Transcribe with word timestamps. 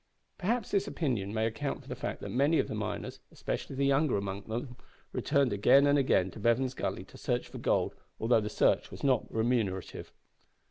Perhaps 0.39 0.71
this 0.71 0.87
opinion 0.87 1.31
may 1.31 1.45
account 1.45 1.83
for 1.83 1.87
the 1.87 1.95
fact 1.95 2.21
that 2.21 2.31
many 2.31 2.57
of 2.57 2.67
the 2.67 2.73
miners 2.73 3.19
especially 3.31 3.75
the 3.75 3.85
younger 3.85 4.17
among 4.17 4.41
them 4.45 4.75
returned 5.11 5.53
again 5.53 5.85
and 5.85 5.99
again 5.99 6.31
to 6.31 6.39
Bevan's 6.39 6.73
Gully 6.73 7.03
to 7.03 7.19
search 7.19 7.47
for 7.47 7.59
gold 7.59 7.93
although 8.19 8.41
the 8.41 8.49
search 8.49 8.89
was 8.89 9.03
not 9.03 9.31
remunerative. 9.31 10.11